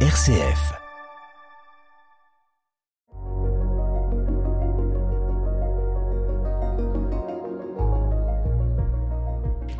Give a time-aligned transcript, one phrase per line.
[0.00, 0.74] RCF.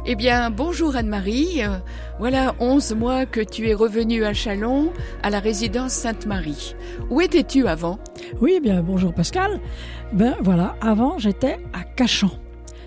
[0.07, 1.63] Eh bien, bonjour Anne-Marie.
[1.65, 1.79] Euh,
[2.19, 4.93] Voilà 11 mois que tu es revenue à Chalon,
[5.23, 6.75] à la résidence Sainte-Marie.
[7.11, 7.99] Où étais-tu avant?
[8.41, 9.61] Oui, eh bien bonjour Pascal.
[10.13, 12.31] Ben voilà, avant j'étais à Cachan.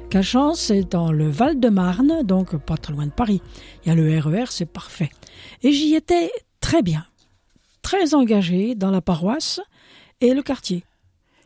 [0.09, 3.41] Cachan, c'est dans le Val-de-Marne, donc pas très loin de Paris.
[3.86, 5.11] Il y a le RER, c'est parfait.
[5.61, 7.05] Et j'y étais très bien,
[7.89, 9.59] très engagé dans la paroisse
[10.21, 10.84] et le quartier.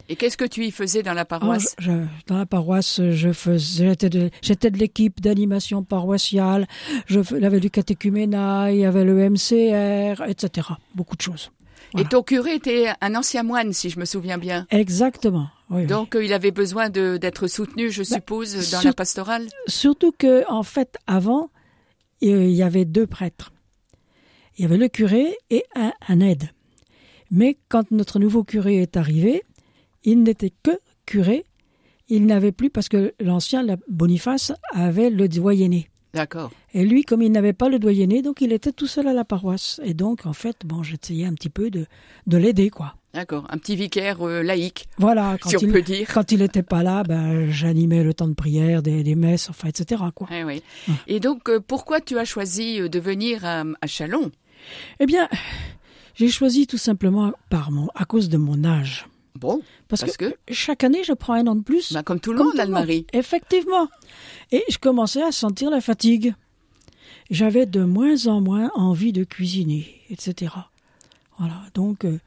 [0.10, 3.32] Et qu'est-ce que tu y faisais dans la paroisse je- je- dans la paroisse, je
[3.32, 3.94] faisais,
[4.42, 6.68] j'étais de, l'équipe d'animation paroissiale.
[7.06, 10.68] Je il y avait du catéchuménat, il y avait le MCR, etc.
[10.96, 11.52] Beaucoup de choses.
[11.98, 14.66] Et ton curé était un ancien moine, si je me souviens bien.
[14.72, 15.48] Exactement.
[15.70, 15.86] Oui.
[15.86, 20.44] Donc, euh, il avait besoin d'être soutenu, je suppose, dans sur- la pastorale Surtout que,
[20.52, 21.50] en fait, avant,
[22.20, 23.53] il y avait deux prêtres.
[24.58, 26.50] Il y avait le curé et un, un aide.
[27.32, 29.42] Mais quand notre nouveau curé est arrivé,
[30.04, 30.72] il n'était que
[31.06, 31.46] curé.
[32.10, 35.90] Il n'avait plus, parce que l'ancien, la Boniface, avait le doyenné.
[36.14, 36.52] D'accord.
[36.76, 39.26] Et lui, comme il n'avait pas le doyenné, donc il était tout seul à la
[39.26, 39.82] paroisse.
[39.84, 41.88] Et donc, en fait, bon, j'essayais un petit peu de,
[42.28, 42.96] de l'aider, quoi.
[43.16, 43.48] D'accord.
[43.50, 46.08] Un petit vicaire euh, laïque, Voilà, quand si on il, peut dire.
[46.14, 49.70] quand il n'était pas là, ben, j'animais le temps de prière, des, des messes, enfin,
[49.70, 50.28] etc., quoi.
[50.32, 50.62] Eh oui.
[50.88, 50.92] Ah.
[51.08, 54.32] Et donc, euh, pourquoi tu as choisi euh, de venir à, à Chalon?
[55.00, 55.28] Eh bien,
[56.16, 59.08] j'ai choisi tout simplement par mon, à cause de mon âge.
[59.36, 61.92] Bon, Parce, Parce que, que chaque année, je prends un an de plus.
[61.92, 62.76] bah, comme tout le comme monde, tout le monde.
[62.78, 63.08] Anne-Marie.
[63.14, 63.88] Effectivement.
[64.52, 66.36] Et je commençais à sentir la fatigue.
[67.32, 70.54] J'avais de moins en moins envie de cuisiner, etc.
[71.40, 71.56] Voilà.
[71.74, 72.20] Donc, euh,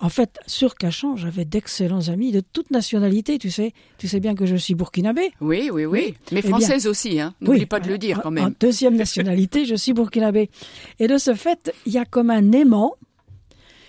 [0.00, 3.38] en fait, sur Cachan, j'avais d'excellents amis de toute nationalité.
[3.38, 5.30] Tu sais, tu sais bien que je suis burkinabé.
[5.40, 6.00] Oui, oui, oui.
[6.08, 6.14] Oui.
[6.32, 7.34] Mais Eh bien- française aussi, hein.
[7.40, 8.54] N'oublie Oui, pas de le dire en- quand En même.
[8.60, 10.50] deuxième nationalité, je suis burkinabé.
[10.98, 12.94] Et de ce fait, il y a comme un aimant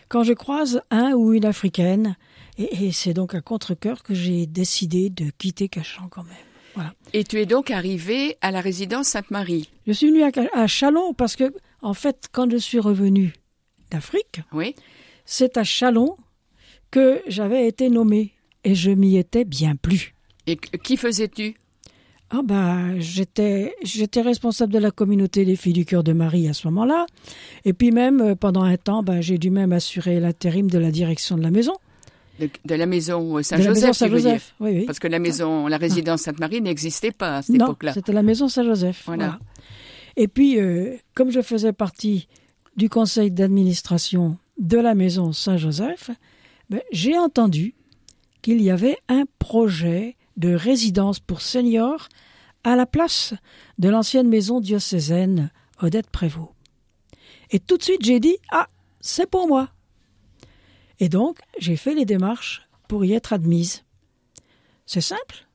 [0.07, 2.15] quand je croise un ou une africaine.
[2.57, 6.33] Et, et c'est donc à contre-cœur que j'ai décidé de quitter Cachan quand même.
[6.75, 6.93] Voilà.
[7.13, 9.69] Et tu es donc arrivé à la résidence Sainte-Marie.
[9.87, 13.33] Je suis venu à, à Chalon parce que, en fait, quand je suis revenu
[13.91, 14.75] d'Afrique, Oui.
[15.25, 16.15] C'est à Chalon
[16.91, 18.31] que j'avais été nommé.
[18.63, 20.15] Et je m'y étais bien plu.
[20.47, 21.55] Et qui faisais-tu?
[22.31, 26.53] Ah bah j'étais j'étais responsable de la communauté des filles du cœur de Marie à
[26.53, 27.05] ce moment-là
[27.65, 30.89] et puis même euh, pendant un temps bah, j'ai dû même assurer l'intérim de la
[30.89, 31.73] direction de la maison
[32.39, 35.19] de, de la maison euh, de la maison Saint-Joseph, Saint-Joseph oui oui Parce que la
[35.19, 37.93] maison, la résidence Sainte-Marie n'existait pas à cette époque-là.
[37.93, 39.25] c'était la maison Saint-Joseph Voilà.
[39.25, 39.39] voilà.
[40.17, 42.27] et puis euh, comme je faisais partie
[42.75, 46.11] du conseil d'administration de la maison Saint-Joseph
[46.69, 47.75] ben, j'ai entendu
[48.41, 52.09] qu'il y avait un projet de résidence pour seniors
[52.63, 53.33] à la place
[53.77, 55.51] de l'ancienne maison diocésaine
[55.81, 56.51] Odette Prévost.
[57.51, 58.67] Et tout de suite, j'ai dit Ah,
[58.99, 59.69] c'est pour moi.
[60.99, 63.83] Et donc, j'ai fait les démarches pour y être admise.
[64.85, 65.47] C'est simple.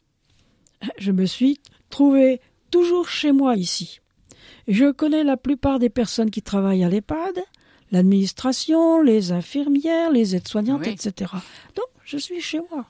[0.99, 2.41] Je me suis trouvé
[2.71, 4.01] toujours chez moi ici.
[4.69, 7.41] Je connais la plupart des personnes qui travaillent à l'EHPAD,
[7.91, 10.93] l'administration, les infirmières, les aides-soignantes, Oui.
[10.93, 11.33] etc.
[11.77, 12.87] Donc, je suis chez moi.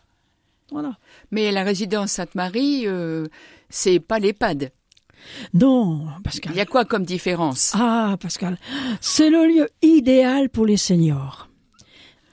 [0.70, 0.96] Voilà.
[1.30, 3.26] Mais la résidence Sainte-Marie, euh,
[3.68, 4.72] c'est pas l'EHPAD.
[5.52, 6.52] Non, Pascal.
[6.54, 7.72] Il y a quoi comme différence?
[7.74, 8.58] Ah, Pascal,
[9.00, 11.48] c'est le lieu idéal pour les seniors.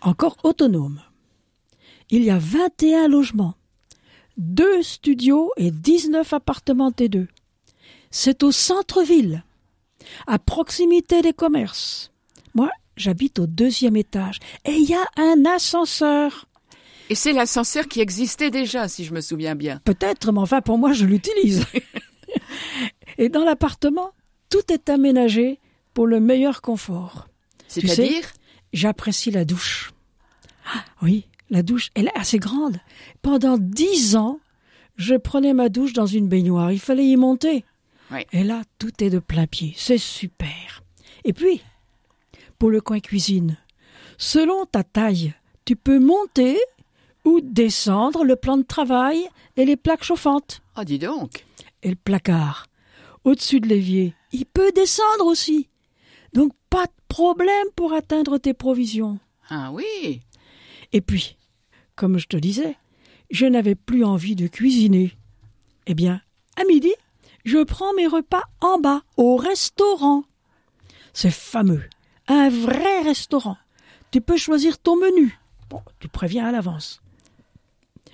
[0.01, 1.01] Encore autonome.
[2.09, 3.55] Il y a 21 logements,
[4.37, 7.27] deux studios et 19 appartements T2.
[8.11, 9.43] C'est au centre-ville,
[10.27, 12.11] à proximité des commerces.
[12.57, 16.47] Moi, j'habite au deuxième étage et il y a un ascenseur.
[17.11, 19.79] Et c'est l'ascenseur qui existait déjà, si je me souviens bien.
[19.85, 21.67] Peut-être, mais enfin pour moi, je l'utilise.
[23.19, 24.09] et dans l'appartement,
[24.49, 25.59] tout est aménagé
[25.93, 27.27] pour le meilleur confort.
[27.67, 28.25] C'est-à-dire?
[28.73, 29.93] J'apprécie la douche.
[30.65, 32.79] Ah, oui, la douche, elle est assez grande.
[33.21, 34.39] Pendant dix ans,
[34.95, 36.71] je prenais ma douche dans une baignoire.
[36.71, 37.65] Il fallait y monter.
[38.11, 38.21] Oui.
[38.31, 39.75] Et là, tout est de plein pied.
[39.77, 40.81] C'est super.
[41.23, 41.61] Et puis,
[42.59, 43.57] pour le coin cuisine,
[44.17, 45.33] selon ta taille,
[45.65, 46.57] tu peux monter
[47.25, 49.27] ou descendre le plan de travail
[49.57, 50.61] et les plaques chauffantes.
[50.77, 51.45] Oh, dis donc.
[51.83, 52.67] Et le placard,
[53.23, 55.67] au-dessus de l'évier, il peut descendre aussi.
[56.33, 59.19] Donc, pas de problème pour atteindre tes provisions.
[59.49, 60.21] Ah oui.
[60.93, 61.37] Et puis,
[61.95, 62.77] comme je te disais,
[63.31, 65.17] je n'avais plus envie de cuisiner.
[65.85, 66.21] Eh bien,
[66.55, 66.93] à midi,
[67.45, 70.23] je prends mes repas en bas, au restaurant.
[71.13, 71.83] C'est fameux,
[72.27, 73.57] un vrai restaurant.
[74.11, 75.37] Tu peux choisir ton menu.
[75.69, 77.01] Bon, tu préviens à l'avance.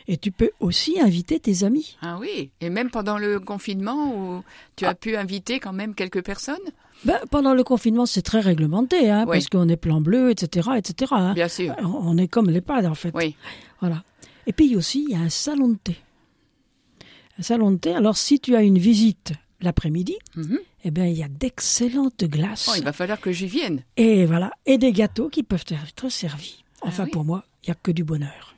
[0.08, 1.98] Et tu peux aussi inviter tes amis.
[2.02, 4.44] Ah oui, et même pendant le confinement où
[4.76, 4.96] tu as ah.
[4.96, 6.58] pu inviter quand même quelques personnes?
[7.06, 11.12] Ben, pendant le confinement, c'est très réglementé, hein, parce qu'on est plan bleu, etc., etc.
[11.16, 11.34] Hein.
[11.34, 11.76] Bien sûr.
[11.82, 13.12] On est comme les l'EHPAD, en fait.
[13.14, 13.36] Oui.
[13.80, 14.04] Voilà.
[14.46, 15.98] Et puis aussi, il y a un salon de thé.
[17.40, 17.94] Un salon de thé.
[17.94, 19.34] Alors, si tu as une visite
[19.64, 20.60] l'après-midi, mhm.
[20.84, 22.70] eh bien, il y a d'excellentes glaces.
[22.72, 23.84] Oh, il va falloir que j'y vienne.
[23.98, 24.52] Et voilà.
[24.66, 26.64] Et des gâteaux qui peuvent être servis.
[26.82, 28.56] Ah enfin, pour moi, il n'y a que du bonheur.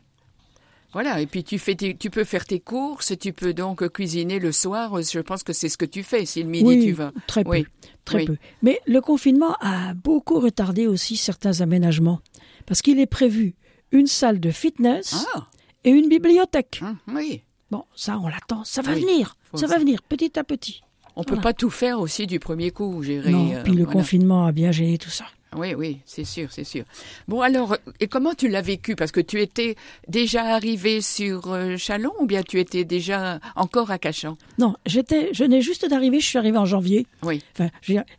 [0.96, 4.54] Voilà, et puis tu, fais tu peux faire tes courses, tu peux donc cuisiner le
[4.54, 5.02] soir.
[5.02, 7.12] Je pense que c'est ce que tu fais si le midi tu vas.
[7.28, 7.66] Très peu,
[8.06, 8.38] très peu.
[8.62, 12.22] Mais le confinement a beaucoup retardé aussi certains aménagements.
[12.66, 13.56] Parce qu'il est prévu
[13.92, 15.48] une salle de fitness ah.
[15.84, 16.80] et une bibliothèque.
[16.82, 17.42] Hum, oui.
[17.72, 18.64] Bon, ça, on l'attend.
[18.64, 19.36] Ça va venir.
[19.54, 20.82] Ça va venir petit à petit.
[21.16, 23.32] On ne peut pas tout faire aussi du premier coup, gérer.
[23.32, 25.26] Non, euh, puis le confinement a bien gêné tout ça.
[25.56, 26.84] Oui, oui, c'est sûr, c'est sûr.
[27.28, 28.96] Bon, alors, et comment tu l'as vécu?
[28.96, 29.76] Parce que tu étais
[30.10, 34.38] déjà arrivé sur euh, Chalon ou bien tu étais déjà encore à Cachan?
[34.58, 37.08] Non, j'étais, je n'ai juste d'arriver, je suis arrivé en janvier.
[37.24, 37.42] Oui.
[37.54, 37.70] Enfin,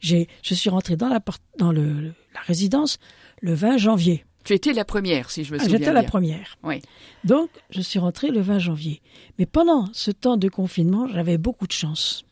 [0.00, 1.20] j'ai, je suis rentré dans, la,
[1.58, 2.99] dans le, la résidence
[3.42, 4.25] le 20 janvier.
[4.44, 6.56] Tu étais la première, si je me ah, souviens J'étais la première.
[6.62, 6.81] Oui.
[7.25, 9.02] Donc, je suis rentré le 20 janvier.
[9.38, 12.25] Mais pendant ce temps de confinement, j'avais beaucoup de chance.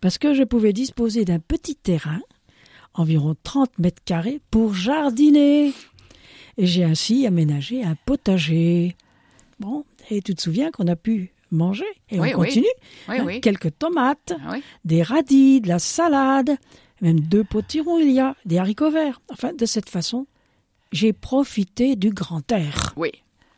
[0.00, 2.20] Parce que je pouvais disposer d'un petit terrain
[2.94, 5.72] environ 30 mètres carrés, pour jardiner.
[6.56, 8.96] Et j'ai ainsi aménagé un potager.
[9.60, 12.64] Bon, et tu te souviens qu'on a pu manger, et on continue,
[13.08, 14.32] hein, quelques tomates,
[14.84, 16.56] des radis, de la salade,
[17.00, 19.20] même deux potirons il y a, des haricots verts.
[19.32, 20.26] Enfin, de cette façon,
[20.92, 22.94] j'ai profité du grand air.
[22.96, 23.10] Oui,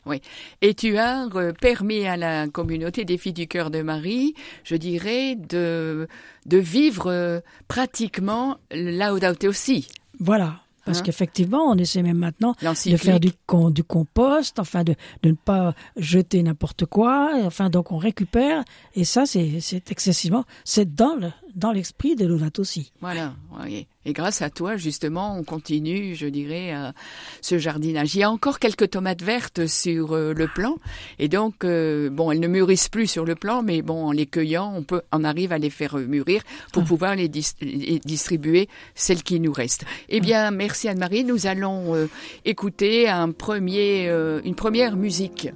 [0.05, 0.21] oui.
[0.61, 4.33] Et tu as euh, permis à la communauté des filles du cœur de Marie,
[4.63, 6.07] je dirais, de,
[6.45, 9.87] de vivre euh, pratiquement Laudato aussi.
[10.19, 10.59] Voilà.
[10.85, 11.03] Parce hein?
[11.03, 13.31] qu'effectivement, on essaie même maintenant de faire du,
[13.71, 17.31] du compost, enfin de, de ne pas jeter n'importe quoi.
[17.43, 18.63] Enfin, donc on récupère.
[18.95, 20.43] Et ça, c'est excessivement.
[20.65, 22.91] C'est dans le, dans l'esprit de Laudato aussi.
[22.99, 23.33] Voilà.
[23.63, 23.87] Oui.
[24.05, 26.91] Et grâce à toi, justement, on continue, je dirais, euh,
[27.41, 28.15] ce jardinage.
[28.15, 30.75] Il y a encore quelques tomates vertes sur euh, le plan,
[31.19, 34.25] et donc, euh, bon, elles ne mûrissent plus sur le plan, mais bon, en les
[34.25, 36.41] cueillant, on peut, on arrive à les faire mûrir
[36.73, 36.87] pour ah.
[36.87, 39.85] pouvoir les, distribuer celles qui nous restent.
[40.09, 41.23] Eh bien, merci Anne-Marie.
[41.23, 42.07] Nous allons
[42.45, 44.07] écouter un premier,
[44.43, 45.49] une première musique.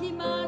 [0.00, 0.39] Selon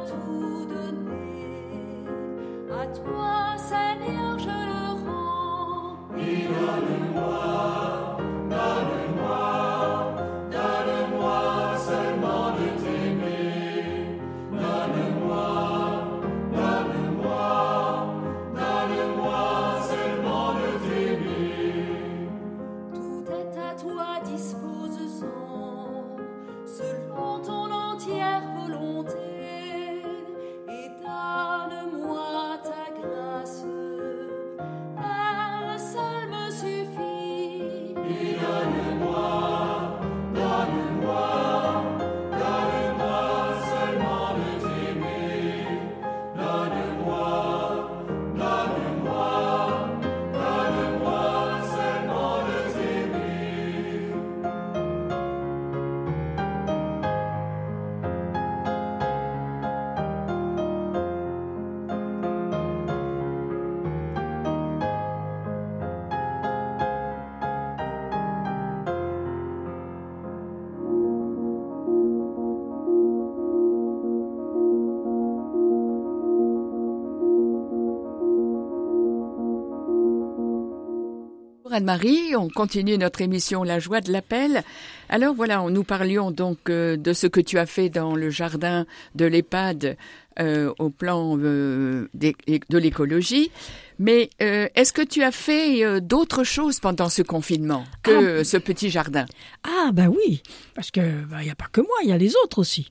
[81.73, 84.63] Anne-Marie, on continue notre émission La joie de l'appel.
[85.09, 88.85] Alors voilà, nous parlions donc euh, de ce que tu as fait dans le jardin
[89.15, 89.97] de l'EHPAD
[90.39, 93.51] euh, au plan euh, de l'écologie.
[93.99, 98.45] Mais est-ce que tu as fait d'autres choses pendant ce confinement que ah.
[98.45, 99.27] ce petit jardin?
[99.63, 100.43] Ah ben oui,
[100.75, 102.91] parce que il bah, n'y a pas que moi, il y a les autres aussi.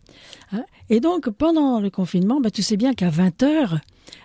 [0.54, 0.64] Hein.
[0.90, 3.80] Et donc pendant le confinement, bah, tu sais bien qu'à 20 heures,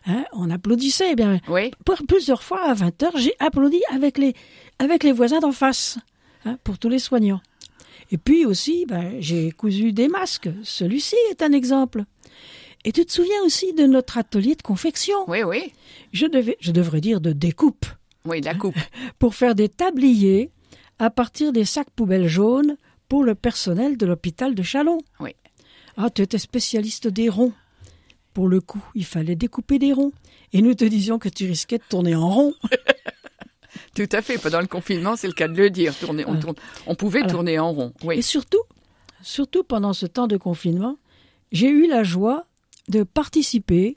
[0.06, 1.12] Hein, on applaudissait.
[1.12, 1.70] Eh bien, oui.
[2.08, 4.34] plusieurs fois à 20 heures, j'ai applaudi avec les,
[4.78, 5.98] avec les voisins d'en face,
[6.44, 7.40] hein, pour tous les soignants.
[8.12, 10.48] Et puis aussi, ben, j'ai cousu des masques.
[10.62, 12.04] Celui-ci est un exemple.
[12.84, 15.16] Et tu te souviens aussi de notre atelier de confection?
[15.26, 15.72] Oui, oui.
[16.12, 17.86] Je, devais, je devrais dire de découpe.
[18.24, 18.76] Oui, la coupe.
[19.18, 20.50] pour faire des tabliers
[21.00, 22.76] à partir des sacs poubelles jaunes
[23.08, 24.98] pour le personnel de l'hôpital de Chalon.
[25.18, 25.34] Oui.
[25.96, 27.52] Ah, tu étais spécialiste des ronds.
[28.36, 30.12] Pour le coup, il fallait découper des ronds.
[30.52, 32.54] Et nous te disions que tu risquais de tourner en rond.
[33.96, 34.36] Tout à fait.
[34.36, 35.96] Pendant le confinement, c'est le cas de le dire.
[35.98, 36.38] Tourner, on,
[36.86, 37.94] on pouvait tourner en rond.
[38.04, 38.18] Oui.
[38.18, 38.60] Et surtout,
[39.22, 40.98] surtout pendant ce temps de confinement,
[41.50, 42.44] j'ai eu la joie
[42.90, 43.96] de participer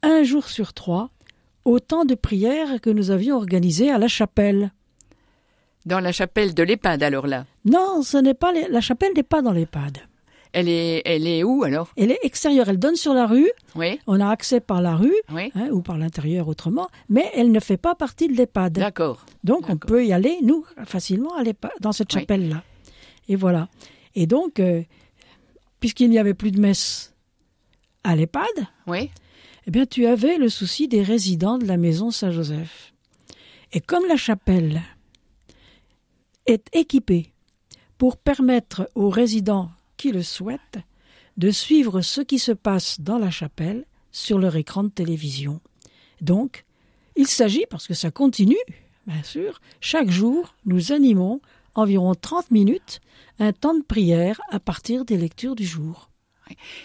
[0.00, 1.10] un jour sur trois
[1.64, 4.70] au temps de prière que nous avions organisé à la chapelle.
[5.86, 9.42] Dans la chapelle de l'EHPAD, alors là Non, ce n'est pas la chapelle n'est pas
[9.42, 10.06] dans l'EHPAD.
[10.58, 11.92] Elle est, elle est où alors?
[11.98, 13.50] Elle est extérieure, elle donne sur la rue.
[13.74, 14.00] Oui.
[14.06, 17.76] On a accès par la rue hein, ou par l'intérieur autrement, mais elle ne fait
[17.76, 18.72] pas partie de l'EHPAD.
[18.72, 19.26] D'accord.
[19.44, 22.62] Donc on peut y aller, nous, facilement aller dans cette chapelle-là.
[23.28, 23.68] Et voilà.
[24.14, 24.82] Et donc, euh,
[25.78, 27.14] puisqu'il n'y avait plus de messe
[28.02, 29.10] à l'EHPAD, oui.
[29.66, 32.94] eh bien tu avais le souci des résidents de la maison Saint-Joseph.
[33.74, 34.80] Et comme la chapelle
[36.46, 37.30] est équipée
[37.98, 40.78] pour permettre aux résidents qui le souhaitent
[41.36, 45.60] de suivre ce qui se passe dans la chapelle sur leur écran de télévision.
[46.20, 46.64] Donc,
[47.16, 48.56] il s'agit, parce que ça continue,
[49.06, 51.40] bien sûr, chaque jour, nous animons
[51.74, 53.00] environ 30 minutes
[53.38, 56.10] un temps de prière à partir des lectures du jour.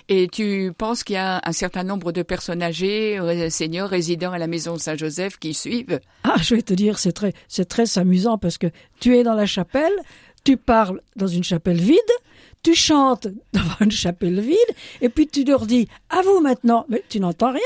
[0.09, 4.31] Et tu penses qu'il y a un certain nombre de personnes âgées, euh, seniors, résidents
[4.31, 5.99] à la maison Saint-Joseph qui suivent?
[6.23, 8.67] Ah, je vais te dire, c'est très, c'est très amusant parce que
[8.99, 9.93] tu es dans la chapelle,
[10.43, 11.99] tu parles dans une chapelle vide,
[12.63, 14.57] tu chantes devant une chapelle vide,
[15.01, 17.61] et puis tu leur dis à vous maintenant, mais tu n'entends rien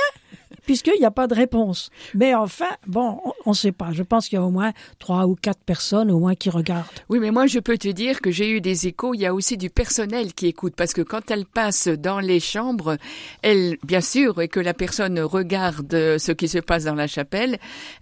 [0.66, 1.90] puisqu'il n'y a pas de réponse.
[2.14, 3.92] Mais enfin, bon, on ne sait pas.
[3.92, 6.86] Je pense qu'il y a au moins trois ou quatre personnes au moins qui regardent.
[7.10, 9.14] Oui, mais moi, je peux te dire que j'ai eu des échos.
[9.14, 12.40] Il y a aussi du personnel qui écoute parce que quand elle passe dans les
[12.40, 12.98] chambres,
[13.42, 17.58] elle, bien sûr, et que la personne regarde ce qui se passe dans la chapelle,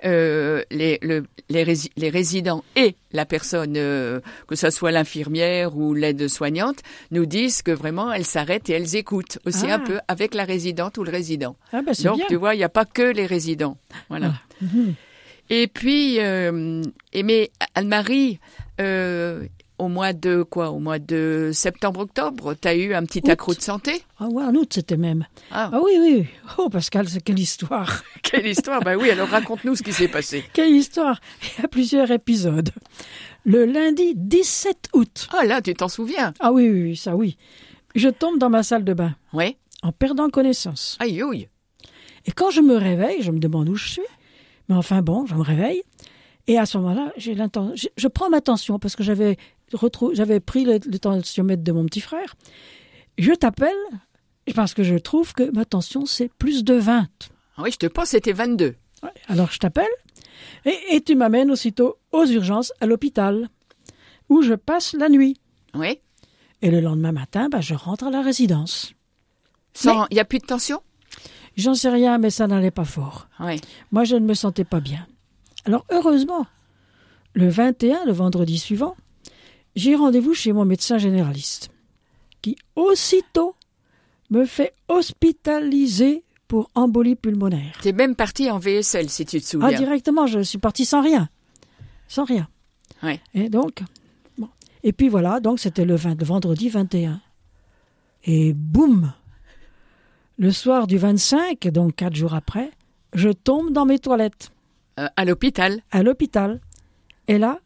[0.06, 1.00] euh, les,
[1.50, 6.80] les, résidents et la personne, euh, que ce soit l'infirmière ou l'aide-soignante,
[7.12, 9.86] nous disent que vraiment elles s'arrêtent et elles écoutent aussi un ah.
[9.86, 11.56] peu avec la résidente ou le résident.
[11.72, 13.78] Ah ben Donc tu vois, il n'y a pas que les résidents.
[14.10, 14.34] Voilà.
[14.34, 14.66] Ah.
[14.66, 14.96] Mhm.
[15.50, 16.82] Et puis, euh,
[17.14, 18.40] mais Anne-Marie,
[18.82, 19.46] euh,
[19.78, 23.62] au mois de quoi Au mois de septembre-octobre, tu as eu un petit accroc de
[23.62, 24.04] santé?
[24.20, 25.26] Ah ouais, en août c'était même.
[25.52, 25.72] Ah.
[25.74, 25.80] ah.
[25.84, 26.26] oui, oui.
[26.58, 30.44] Oh Pascal, quelle histoire Quelle histoire Bah oui, alors raconte-nous ce qui s'est passé.
[30.54, 32.70] Quelle histoire Il y a plusieurs épisodes.
[33.46, 35.28] Le lundi 17 août.
[35.38, 36.34] Ah là, tu t'en souviens?
[36.40, 37.38] Ah oui, oui, ça oui.
[37.96, 39.16] Je tombe dans ma salle de bain.
[39.34, 39.58] Oui.
[39.82, 40.98] En perdant connaissance.
[41.00, 41.50] Aïe, aïe.
[42.26, 44.02] Et quand je me réveille, je me demande où je suis.
[44.70, 45.84] Mais enfin bon, je me réveille.
[46.48, 47.36] Et à ce moment-là, j'ai
[47.98, 49.38] je prends ma tension parce que j'avais
[50.14, 52.36] j'avais pris le, le tensiomètre de mon petit frère.
[53.18, 53.72] Je t'appelle
[54.56, 57.08] parce que je trouve que ma tension c'est plus de 20.
[57.58, 58.76] Ah oui, je te pense c'était 22.
[59.28, 59.86] alors je t'appelle
[60.66, 63.50] et, et, tu m'amènes aussitôt aux urgences à l'hôpital
[64.30, 65.38] où je passe la nuit.
[65.76, 66.00] Oui.
[66.62, 68.94] Et le lendemain matin, bah, je rentre à la résidence.
[69.84, 70.82] Il n'y a plus de tension?
[71.56, 73.28] J'en sais rien, mais ça n'allait pas fort.
[73.40, 73.60] Oui.
[73.92, 75.06] Moi, je ne me sentais pas bien.
[75.66, 76.46] Alors, heureusement,
[77.34, 78.96] le 21, le vendredi suivant,
[79.76, 81.70] j'ai rendez-vous chez mon médecin généraliste,
[82.42, 83.56] qui aussitôt
[84.30, 87.78] me fait hospitaliser pour embolie pulmonaire.
[87.82, 89.70] Tu es même parti en VSL, si tu te souviens.
[89.70, 91.30] Ah, directement, je suis parti sans rien.
[92.08, 92.48] Sans rien.
[93.02, 93.20] Oui.
[93.34, 93.84] Et donc,
[94.38, 94.50] bon.
[94.84, 97.22] Et puis voilà, donc c'était le, le vendredi 21.
[98.26, 99.14] Et boum
[100.38, 102.72] le soir du 25, donc quatre jours après,
[103.14, 104.52] je tombe dans mes toilettes.
[105.00, 106.60] Euh, à l'hôpital À l'hôpital.
[107.28, 107.60] Et là,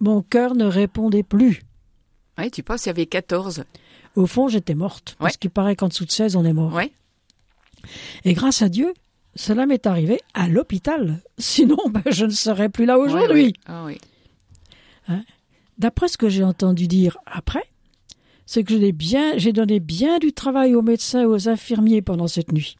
[0.00, 1.62] mon cœur ne répondait plus.
[2.38, 3.64] Oui, tu penses qu'il y avait 14
[4.16, 5.16] Au fond, j'étais morte.
[5.18, 6.72] Parce qu'il paraît qu'en dessous de 16, on est mort.
[6.74, 6.92] Oui.
[8.24, 8.92] Et grâce à Dieu,
[9.36, 11.20] cela m'est arrivé à l'hôpital.
[11.38, 13.54] Sinon, ben, je ne serais plus là aujourd'hui.
[13.66, 13.98] Ah oui.
[15.08, 15.24] Hein?
[15.78, 17.64] D'après ce que j'ai entendu dire après,
[18.46, 22.28] c'est que j'ai bien, j'ai donné bien du travail aux médecins et aux infirmiers pendant
[22.28, 22.76] cette nuit.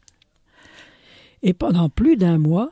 [1.43, 2.71] Et pendant plus d'un mois,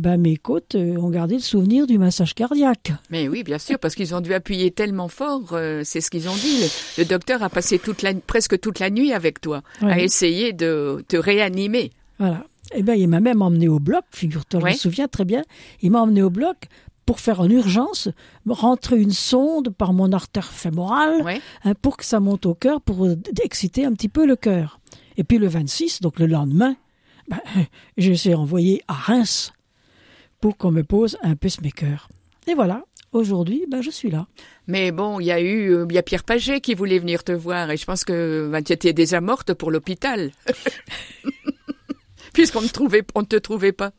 [0.00, 2.92] ben, mes côtes euh, ont gardé le souvenir du massage cardiaque.
[3.10, 6.28] Mais oui, bien sûr, parce qu'ils ont dû appuyer tellement fort, euh, c'est ce qu'ils
[6.28, 6.60] ont dit.
[6.60, 10.52] Le, le docteur a passé toute la, presque toute la nuit avec toi, à essayer
[10.52, 11.92] de te réanimer.
[12.18, 12.44] Voilà.
[12.74, 15.42] Et ben, il m'a même emmené au bloc, figure-toi, je me souviens très bien.
[15.82, 16.66] Il m'a emmené au bloc
[17.06, 18.08] pour faire en urgence,
[18.46, 23.08] rentrer une sonde par mon artère fémorale hein, pour que ça monte au cœur, pour
[23.42, 24.80] exciter un petit peu le cœur.
[25.16, 26.76] Et puis le 26, donc le lendemain,
[27.28, 27.38] ben,
[27.96, 29.52] je suis envoyé à Reims
[30.46, 32.08] pour qu'on me pose un pacemaker.
[32.46, 34.28] Et voilà, aujourd'hui, ben, je suis là.
[34.68, 37.24] Mais bon, il y a eu, euh, il y a Pierre Paget qui voulait venir
[37.24, 40.30] te voir et je pense que ben, tu étais déjà morte pour l'hôpital.
[42.32, 43.90] Puisqu'on ne trouvait, on ne te trouvait pas.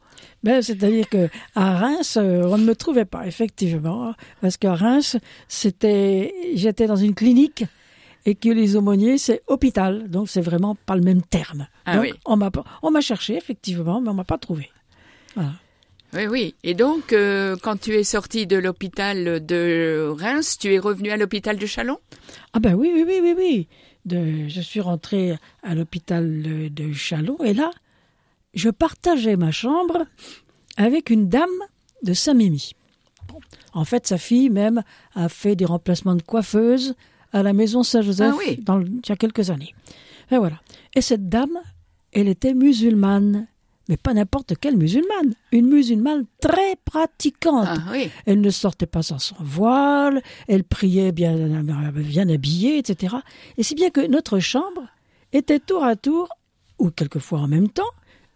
[0.42, 5.18] Ben, c'est-à-dire que à Reims, euh, on ne me trouvait pas, effectivement, parce qu'à Reims,
[5.50, 7.66] c'était, j'étais dans une clinique
[8.26, 11.68] et que les aumôniers, c'est hôpital, donc c'est vraiment pas le même terme.
[11.86, 12.14] Ah donc, oui.
[12.26, 14.70] on m'a, pas- on m'a cherché, effectivement, mais on m'a pas trouvé.
[15.36, 15.52] Voilà.
[16.14, 16.56] Oui, oui.
[16.64, 21.18] Et donc, euh, quand tu es sorti de l'hôpital de Reims, tu es revenu à
[21.18, 21.98] l'hôpital de Chalon?
[22.54, 23.68] Ah ben oui, oui, oui, oui, oui.
[24.06, 27.72] De, je suis rentré à l'hôpital de, de Chalon et là,
[28.54, 30.06] je partageais ma chambre
[30.78, 31.50] avec une dame
[32.04, 32.72] de Saint-Mimi.
[33.74, 34.84] En fait, sa fille même
[35.14, 36.96] a fait des remplacements de coiffeuse
[37.34, 38.56] à la maison Saint-Joseph Ah oui.
[38.64, 39.76] dans le- il y a quelques années.
[40.32, 40.62] Et voilà.
[40.96, 41.58] Et cette dame,
[42.14, 43.48] elle était musulmane.
[43.90, 45.34] Mais pas n'importe quelle musulmane.
[45.52, 47.68] Une musulmane très pratiquante.
[47.70, 48.10] Ah oui.
[48.26, 53.16] Elle ne sortait pas sans son voile, elle priait bien, bien habillée, etc.
[53.58, 54.88] Et si bien que notre chambre
[55.34, 56.30] était tour à tour,
[56.80, 57.84] ou quelquefois en même temps,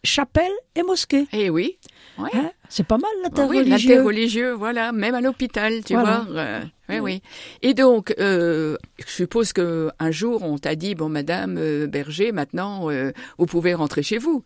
[0.03, 1.27] chapelle et mosquée.
[1.33, 1.77] Eh oui.
[2.17, 2.29] Ouais.
[2.33, 3.89] Hein C'est pas mal Ah oui, l'interreligieux.
[3.95, 6.25] l'interreligieux, voilà, même à l'hôpital, tu Voilà.
[6.29, 6.35] vois.
[6.39, 7.21] euh, oui, oui.
[7.61, 12.31] Et donc, euh, je suppose que un jour, on t'a dit, bon, Madame euh, Berger,
[12.31, 14.43] maintenant, euh, vous pouvez rentrer chez vous.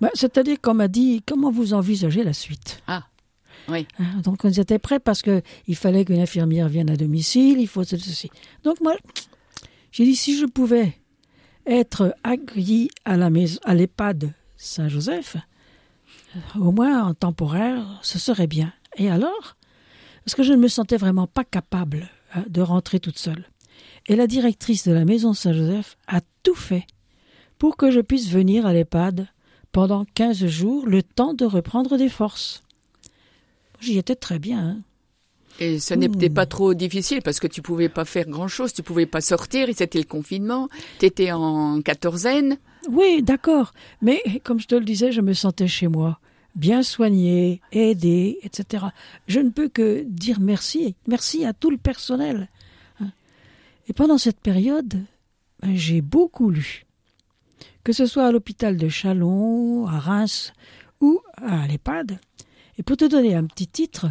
[0.00, 2.82] Ben, C'est-à-dire qu'on m'a dit comment vous envisagez la suite?
[2.86, 3.04] Ah,
[3.68, 3.86] oui.
[3.98, 7.66] Hein, Donc on était prêts parce que il fallait qu'une infirmière vienne à domicile, il
[7.68, 8.30] faut ceci.
[8.62, 8.94] Donc moi,
[9.90, 10.92] j'ai dit si je pouvais
[11.66, 14.32] être accueilli à la maison, à l'EHPAD
[14.66, 15.36] Saint-Joseph,
[16.36, 18.72] euh, au moins en temporaire, ce serait bien.
[18.96, 19.56] Et alors?
[20.24, 23.46] Parce que je ne me sentais vraiment pas capable hein, de rentrer toute seule.
[24.06, 26.86] Et la directrice de la maison Saint-Joseph a tout fait
[27.58, 29.28] pour que je puisse venir à l'EHPAD
[29.72, 32.62] pendant 15 jours, le temps de reprendre des forces.
[33.80, 34.58] J'y étais très bien.
[34.58, 34.78] hein.
[35.58, 36.34] Et ce n'était Hmm.
[36.34, 39.68] pas trop difficile parce que tu pouvais pas faire grand chose, tu pouvais pas sortir,
[39.68, 42.58] et c'était le confinement, t'étais en quatorzaine.
[42.90, 43.72] Oui, d'accord.
[44.02, 46.20] Mais comme je te le disais, je me sentais chez moi,
[46.54, 48.86] bien soignée, aidée, etc.
[49.28, 50.94] Je ne peux que dire merci.
[51.08, 52.48] Merci à tout le personnel.
[53.00, 53.10] hein.
[53.88, 55.00] Et pendant cette période,
[55.62, 56.84] ben, j'ai beaucoup lu.
[57.82, 60.52] Que ce soit à l'hôpital de Chalon, à Reims
[61.00, 62.18] ou à l'EHPAD.
[62.78, 64.06] Et pour te donner un petit titre,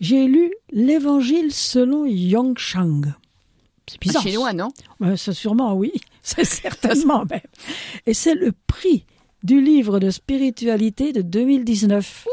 [0.00, 3.14] j'ai lu l'Évangile selon Yongshang.
[3.88, 4.22] C'est Un bizarre.
[4.22, 4.68] chinois, non
[5.00, 5.92] Ouais, ça sûrement, oui.
[6.22, 7.40] C'est certainement même.
[8.06, 9.04] Et c'est le prix
[9.44, 12.26] du livre de spiritualité de 2019.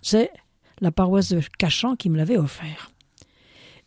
[0.00, 0.30] C'est
[0.80, 2.90] la paroisse de Cachan qui me l'avait offert.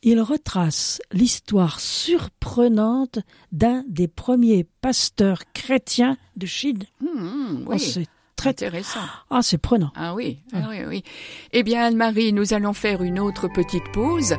[0.04, 3.18] Il retrace l'histoire surprenante
[3.52, 6.84] d'un des premiers pasteurs chrétiens de Chine.
[7.02, 8.06] Hmm, Oh, Oui, c'est
[8.38, 9.02] très intéressant.
[9.30, 9.92] ah, c'est prenant.
[9.96, 11.04] Ah oui, ah oui, oui.
[11.52, 14.36] Eh bien, Anne-Marie, nous allons faire une autre petite pause.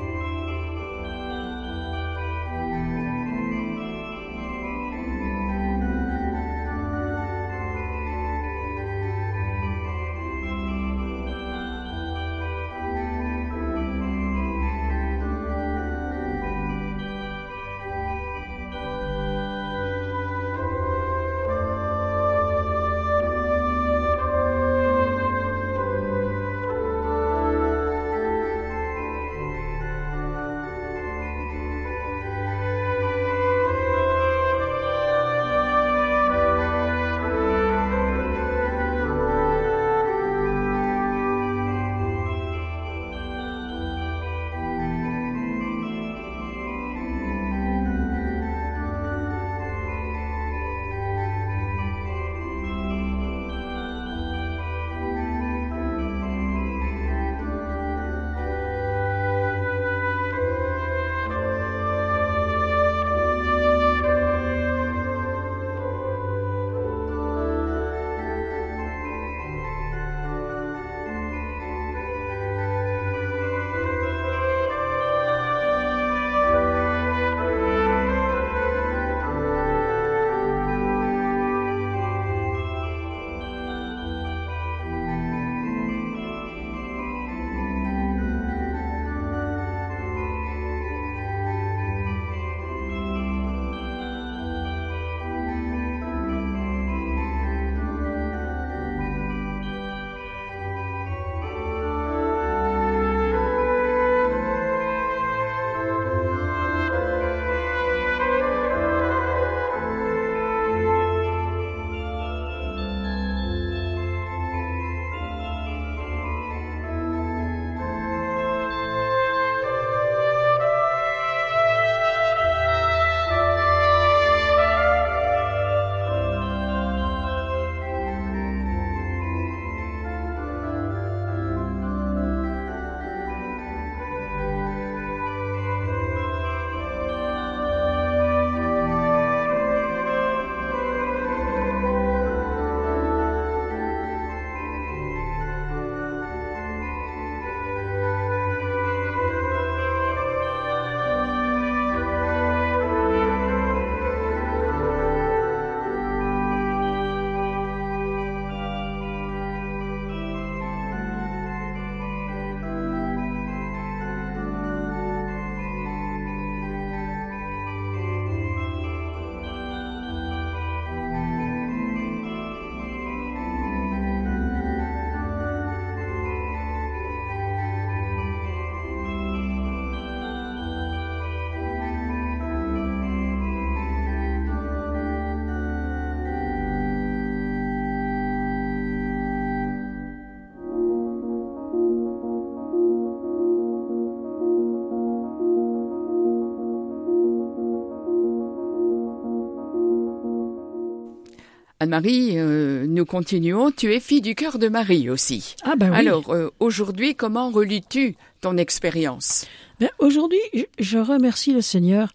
[201.81, 203.71] Anne-Marie, euh, nous continuons.
[203.71, 205.55] Tu es fille du cœur de Marie aussi.
[205.62, 205.97] Ah ben oui.
[205.97, 209.47] Alors, euh, aujourd'hui, comment relis-tu ton expérience?
[209.79, 210.41] Ben, Aujourd'hui,
[210.81, 212.12] je- remercie le Seigneur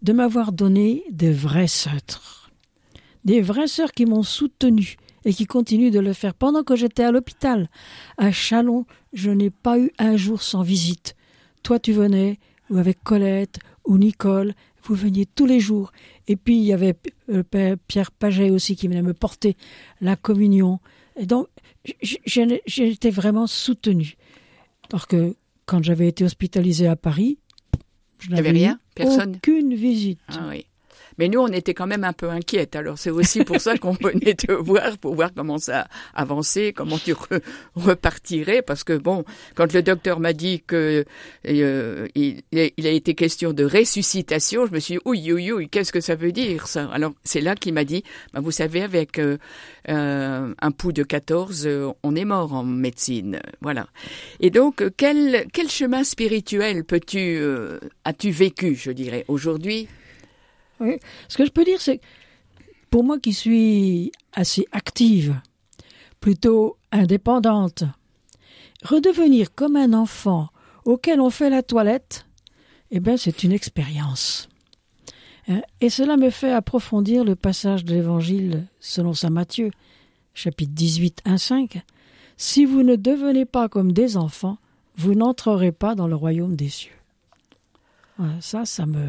[0.00, 2.50] de m'avoir donné de vraies sœurs.
[3.26, 4.96] Des vraies sœurs qui m'ont soutenu
[5.26, 7.68] et qui continuent de le faire pendant que j'étais à l'hôpital.
[8.16, 11.14] À Chalon, je n'ai pas eu un jour sans visite.
[11.62, 12.38] Toi, tu venais,
[12.70, 15.92] ou avec Colette, ou Nicole, vous veniez tous les jours.
[16.28, 16.96] Et puis, il y avait
[17.30, 19.56] euh, le père Pierre Paget aussi qui venait me porter
[20.00, 20.80] la communion.
[21.16, 21.46] Et donc,
[22.02, 24.14] j- j- j'ai été vraiment soutenue.
[24.90, 25.34] Alors que
[25.66, 27.38] quand j'avais été hospitalisée à Paris,
[28.18, 30.20] je n'avais rien Personne Aucune visite.
[30.28, 30.66] Ah oui.
[31.18, 32.76] Mais nous, on était quand même un peu inquiètes.
[32.76, 36.98] Alors, c'est aussi pour ça qu'on venait te voir, pour voir comment ça avançait, comment
[36.98, 37.40] tu re-
[37.74, 38.62] repartirais.
[38.62, 41.04] Parce que bon, quand le docteur m'a dit que
[41.48, 45.92] euh, il, a été question de ressuscitation, je me suis dit, ouïe, ouïe, ouïe, qu'est-ce
[45.92, 46.88] que ça veut dire, ça?
[46.92, 49.38] Alors, c'est là qu'il m'a dit, bah, vous savez, avec euh,
[49.88, 53.40] euh, un pouls de 14, euh, on est mort en médecine.
[53.60, 53.86] Voilà.
[54.40, 57.40] Et donc, quel, quel chemin spirituel peux-tu,
[58.04, 59.88] as-tu vécu, je dirais, aujourd'hui?
[61.28, 62.00] Ce que je peux dire, c'est
[62.90, 65.40] pour moi qui suis assez active,
[66.20, 67.84] plutôt indépendante,
[68.84, 70.48] redevenir comme un enfant
[70.84, 72.26] auquel on fait la toilette,
[72.90, 74.48] eh bien, c'est une expérience.
[75.48, 79.70] Hein, Et cela me fait approfondir le passage de l'Évangile selon saint Matthieu,
[80.34, 81.82] chapitre 18, 1, 5.
[82.36, 84.58] Si vous ne devenez pas comme des enfants,
[84.96, 86.92] vous n'entrerez pas dans le royaume des cieux.
[88.40, 89.08] Ça, ça me,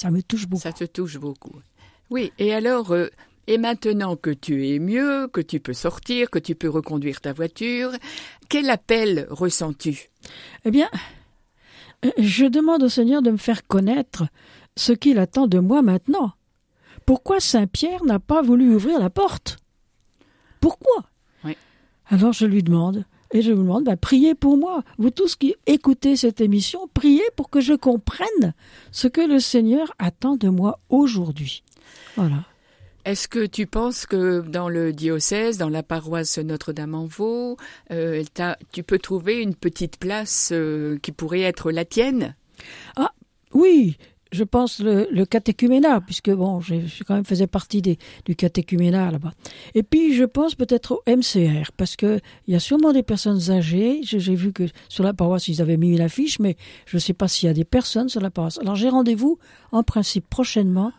[0.00, 0.62] ça me touche beaucoup.
[0.62, 1.60] Ça te touche beaucoup.
[2.08, 3.08] Oui, et alors, euh,
[3.46, 7.34] et maintenant que tu es mieux, que tu peux sortir, que tu peux reconduire ta
[7.34, 7.92] voiture,
[8.48, 10.08] quel appel ressens-tu?
[10.64, 10.88] Eh bien,
[12.06, 14.24] euh, je demande au Seigneur de me faire connaître
[14.74, 16.32] ce qu'il attend de moi maintenant.
[17.04, 19.58] Pourquoi Saint Pierre n'a pas voulu ouvrir la porte?
[20.60, 21.10] Pourquoi?
[21.44, 21.58] Oui.
[22.06, 24.82] Alors je lui demande, et je vous demande, bah, priez pour moi.
[24.98, 28.54] Vous tous qui écoutez cette émission, priez pour que je comprenne
[28.90, 31.62] ce que le Seigneur attend de moi aujourd'hui.
[32.16, 32.44] Voilà.
[33.04, 37.56] Est-ce que tu penses que dans le diocèse, dans la paroisse Notre-Dame-en-Vaux,
[37.92, 38.22] euh,
[38.72, 42.34] tu peux trouver une petite place euh, qui pourrait être la tienne?
[43.52, 43.96] Oui,
[44.32, 48.36] je pense le, le catéchuménat, puisque bon, j'ai j'ai quand même faisais partie des, du
[48.36, 49.32] catéchuménat là-bas.
[49.74, 53.50] Et puis je pense peut-être au MCR, parce que il y a sûrement des personnes
[53.50, 54.02] âgées.
[54.04, 57.00] Je- J'ai vu que sur la paroisse ils avaient mis une affiche, mais je ne
[57.00, 58.58] sais pas s'il y a des personnes sur la paroisse.
[58.58, 59.38] Alors j'ai rendez-vous
[59.72, 60.92] en principe prochainement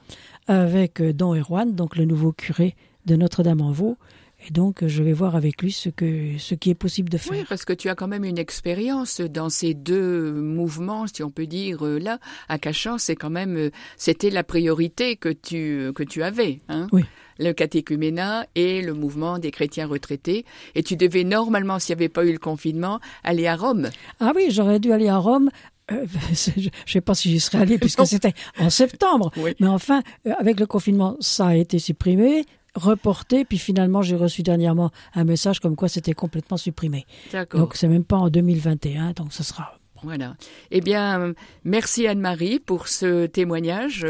[0.48, 3.98] avec euh, Don Erwan, donc le nouveau curé de Notre-Dame-en-Vaux.
[4.47, 7.34] Et donc, je vais voir avec lui ce, que, ce qui est possible de faire.
[7.34, 11.30] Oui, parce que tu as quand même une expérience dans ces deux mouvements, si on
[11.30, 15.91] peut dire euh, là, à Cachan, c'est quand même euh, c'était la priorité que tu
[15.93, 17.04] que tu avais, hein Oui.
[17.39, 22.10] Le catéchuménat et le mouvement des chrétiens retraités, et tu devais normalement, s'il n'y avait
[22.10, 23.89] pas eu le confinement, aller à Rome.
[24.19, 25.49] Ah oui, j'aurais dû aller à Rome.
[25.91, 29.32] Euh, je ne sais pas si j'y serais allé puisque c'était en septembre.
[29.38, 29.56] Oui.
[29.60, 30.01] Mais enfin,
[30.39, 32.45] avec le confinement, ça a été supprimé,
[32.76, 37.06] reporté, puis finalement j'ai reçu dernièrement un message comme quoi c'était complètement supprimé.
[37.54, 39.78] Donc c'est même pas en 2021, donc ce sera.
[40.04, 40.36] Voilà.
[40.72, 44.08] Eh bien, merci Anne-Marie pour ce témoignage.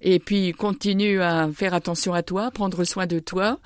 [0.00, 3.58] Et puis, continue à faire attention à toi, prendre soin de toi.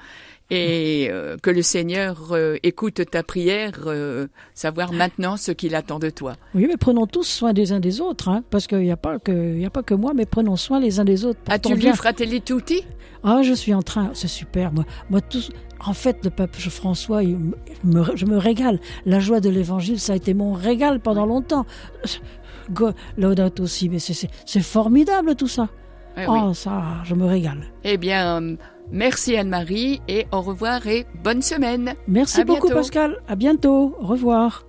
[0.53, 5.99] Et euh, que le Seigneur euh, écoute ta prière, euh, savoir maintenant ce qu'il attend
[6.01, 6.35] de toi.
[6.55, 9.19] Oui, mais prenons tous soin des uns des autres, hein, parce qu'il n'y a pas
[9.21, 11.39] que il y a pas que moi, mais prenons soin les uns des autres.
[11.49, 11.93] As-tu lu.
[11.95, 12.83] Fratelli Tutti?
[13.23, 14.73] Ah, je suis en train, c'est super.
[14.73, 15.39] Moi, moi tout,
[15.85, 17.37] en fait, le pape François, il
[17.85, 18.81] me- je me régale.
[19.07, 21.65] La joie de l'Évangile, ça a été mon régal pendant longtemps.
[22.73, 24.29] Go- Laudato aussi, mais c'est-
[24.61, 25.69] formidable tout ça.
[26.17, 26.39] Eh oui.
[26.43, 27.63] Oh, ça, je me régale.
[27.85, 28.57] Eh bien,
[28.93, 31.95] Merci Anne-Marie et au revoir et bonne semaine.
[32.09, 32.69] Merci beaucoup.
[32.69, 33.19] Pascal.
[33.29, 33.97] À bientôt.
[34.01, 34.65] Au revoir.